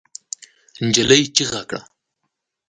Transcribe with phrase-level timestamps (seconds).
[0.85, 1.81] نجلۍ چيغه کړه.